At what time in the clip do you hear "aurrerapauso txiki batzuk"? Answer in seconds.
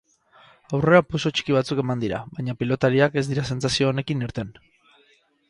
0.77-1.81